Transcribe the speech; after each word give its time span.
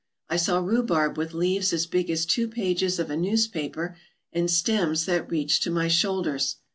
I 0.31 0.35
saw 0.35 0.57
rhubarb 0.57 1.15
with 1.15 1.35
leaves 1.35 1.71
as 1.73 1.85
big 1.85 2.09
as 2.09 2.25
two 2.25 2.47
pages 2.47 2.97
of 2.97 3.11
a 3.11 3.15
newspaper 3.15 3.95
and 4.33 4.49
stems 4.49 5.05
that 5.05 5.29
reached 5.29 5.61
to 5.65 5.69
my 5.69 5.89
shoulders. 5.89 6.55